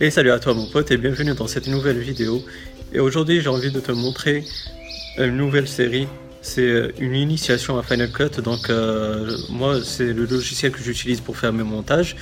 [0.00, 2.42] Et salut à toi mon pote et bienvenue dans cette nouvelle vidéo.
[2.92, 4.42] Et aujourd'hui j'ai envie de te montrer
[5.18, 6.08] une nouvelle série.
[6.42, 8.42] C'est euh, une initiation à Final Cut.
[8.42, 12.16] Donc euh, moi c'est le logiciel que j'utilise pour faire mes montages.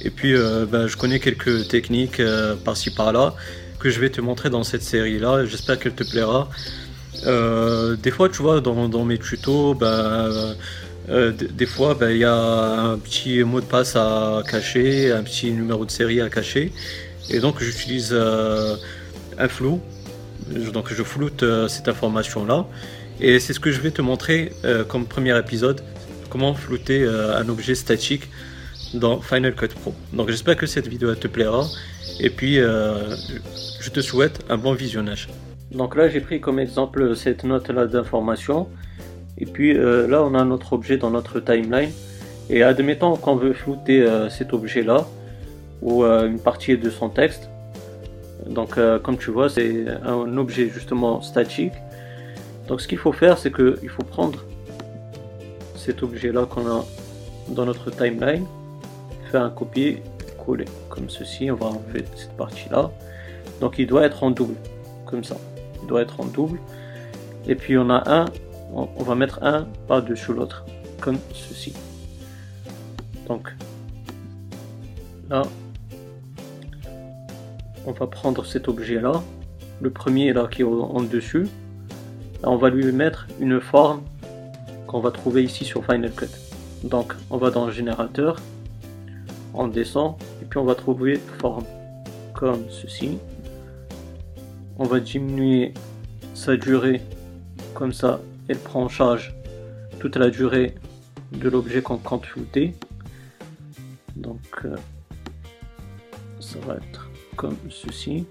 [0.00, 2.22] Et puis euh, ben, je connais quelques techniques
[2.64, 3.34] par-ci par-là
[3.78, 5.44] que je vais te montrer dans cette série là.
[5.44, 6.48] J'espère qu'elle te plaira.
[8.02, 10.56] des fois tu vois dans, mes tutos ben,
[11.06, 15.50] des fois, ben, il y a un petit mot de passe à cacher, un petit
[15.50, 16.72] numéro de série à cacher.
[17.30, 18.76] Et donc j'utilise euh,
[19.38, 19.80] un flou.
[20.74, 22.66] Donc je floute euh, cette information là.
[23.20, 25.80] Et c'est ce que je vais te montrer euh, comme premier épisode.
[26.28, 28.28] Comment flouter un objet statique
[28.94, 29.92] dans Final Cut Pro.
[30.12, 31.66] Donc j'espère que cette vidéo te plaira.
[32.20, 35.28] Et puis je te souhaite un bon visionnage.
[35.72, 38.68] Donc là j'ai pris comme exemple cette note là d'information.
[39.38, 41.90] Et puis là on a notre objet dans notre timeline.
[42.48, 45.08] Et admettons qu'on veut flouter cet objet là
[45.82, 47.48] ou euh, une partie de son texte.
[48.46, 51.72] Donc euh, comme tu vois, c'est un objet justement statique.
[52.68, 54.44] Donc ce qu'il faut faire, c'est qu'il faut prendre
[55.76, 56.84] cet objet-là qu'on a
[57.48, 58.46] dans notre timeline,
[59.30, 61.50] faire un copier-coller comme ceci.
[61.50, 62.90] On va enlever cette partie-là.
[63.60, 64.54] Donc il doit être en double,
[65.06, 65.36] comme ça.
[65.82, 66.58] Il doit être en double.
[67.46, 68.26] Et puis on a un,
[68.72, 70.64] on va mettre un par-dessus l'autre,
[71.00, 71.72] comme ceci.
[73.26, 73.48] Donc
[75.28, 75.42] là,
[77.86, 79.22] on va prendre cet objet là,
[79.80, 81.48] le premier là qui est en dessus,
[82.42, 84.02] on va lui mettre une forme
[84.86, 86.26] qu'on va trouver ici sur Final Cut.
[86.84, 88.40] Donc on va dans le générateur,
[89.54, 91.64] on descend et puis on va trouver forme
[92.34, 93.18] comme ceci.
[94.78, 95.74] On va diminuer
[96.34, 97.02] sa durée
[97.74, 99.34] comme ça, elle prend en charge
[99.98, 100.74] toute la durée
[101.32, 102.74] de l'objet qu'on compte flouter.
[104.16, 104.76] Donc euh,
[106.40, 107.09] ça va être
[107.40, 108.26] comme ceci.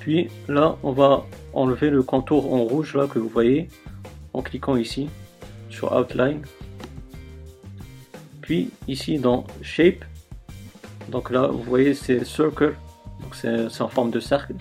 [0.00, 3.68] Puis là, on va enlever le contour en rouge là que vous voyez
[4.34, 5.08] en cliquant ici
[5.70, 6.42] sur Outline.
[8.40, 10.04] Puis ici dans Shape,
[11.10, 12.74] donc là vous voyez c'est Circle,
[13.22, 14.54] donc c'est en forme de cercle.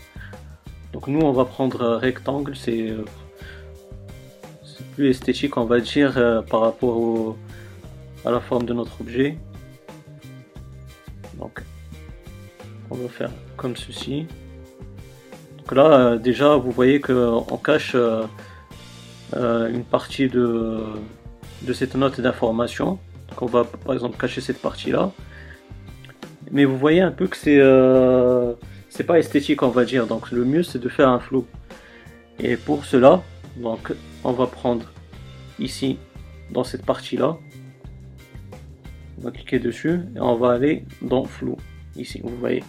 [0.94, 2.94] Donc nous on va prendre rectangle, c'est
[4.94, 7.36] plus esthétique on va dire euh, par rapport
[8.24, 9.40] à la forme de notre objet.
[11.38, 11.64] Donc,
[12.90, 14.28] on va faire comme ceci.
[15.58, 18.24] Donc là, euh, déjà, vous voyez qu'on cache euh,
[19.36, 20.80] euh, une partie de,
[21.64, 23.00] de cette note d'information.
[23.30, 25.12] Donc on va par exemple cacher cette partie-là.
[26.52, 27.60] Mais vous voyez un peu que c'est
[28.90, 30.08] c'est pas esthétique, on va dire.
[30.08, 31.46] Donc le mieux, c'est de faire un flou.
[32.40, 33.22] Et pour cela,
[33.58, 33.92] donc
[34.24, 34.86] on va prendre
[35.60, 35.98] ici
[36.52, 37.38] dans cette partie-là
[39.18, 41.58] on va cliquer dessus et on va aller dans flou.
[41.96, 42.64] Ici vous voyez.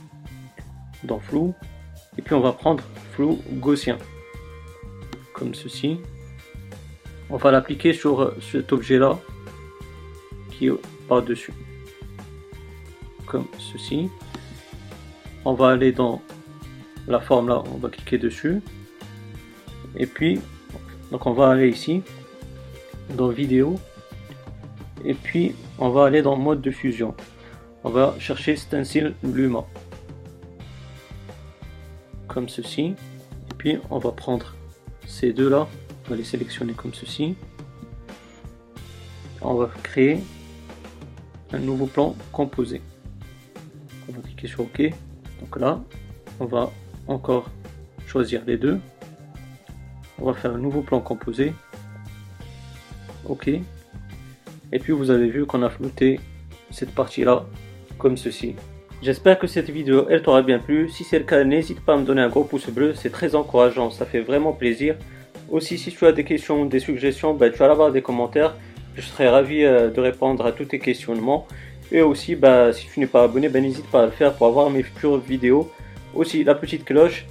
[1.05, 1.55] Dans flou.
[2.17, 2.83] Et puis on va prendre
[3.13, 3.99] flou gaussien.
[5.33, 5.99] Comme ceci.
[7.31, 9.19] On va l'appliquer sur cet objet là
[10.51, 10.73] qui est
[11.09, 11.53] par dessus
[13.29, 14.09] comme ceci.
[15.45, 16.21] On va aller dans
[17.07, 18.61] la forme là on va cliquer dessus.
[19.97, 20.41] Et puis
[21.13, 22.03] on va aller ici
[23.17, 23.79] dans vidéo
[25.05, 27.15] et puis on va aller dans mode de fusion.
[27.85, 29.65] On va chercher Stencil Luma.
[32.27, 32.95] Comme ceci.
[33.51, 34.55] Et puis on va prendre
[35.07, 35.67] ces deux là.
[36.07, 37.37] On va les sélectionner comme ceci.
[39.41, 40.21] On va créer
[41.53, 42.83] un nouveau plan composé.
[44.09, 44.83] On va cliquer sur OK.
[45.41, 45.81] Donc là,
[46.41, 46.73] on va
[47.07, 47.51] encore
[48.07, 48.81] choisir les deux.
[50.19, 51.53] On va faire un nouveau plan composé.
[53.27, 53.51] OK.
[54.73, 56.21] Et puis vous avez vu qu'on a flouté
[56.71, 57.47] cette partie-là
[57.99, 58.55] comme ceci.
[59.03, 60.89] J'espère que cette vidéo elle t'aura bien plu.
[60.89, 63.35] Si c'est le cas, n'hésite pas à me donner un gros pouce bleu, c'est très
[63.35, 64.97] encourageant, ça fait vraiment plaisir.
[65.51, 68.55] Aussi, si tu as des questions, des suggestions, bah, tu vas avoir des commentaires.
[68.97, 71.47] Je serai ravi euh, de répondre à tous tes questionnements.
[71.91, 74.47] Et aussi, bah, si tu n'es pas abonné, bah, n'hésite pas à le faire pour
[74.47, 75.73] avoir mes futures vidéos.
[76.15, 77.25] Aussi, la petite cloche,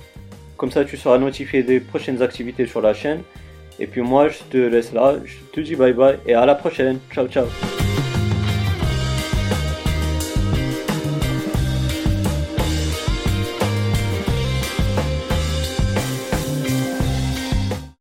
[0.55, 3.21] comme ça tu seras notifié des prochaines activités sur la chaîne.
[3.79, 5.15] Et puis moi, je te laisse là.
[5.23, 6.99] Je te dis bye bye et à la prochaine.
[7.11, 7.45] Ciao, ciao.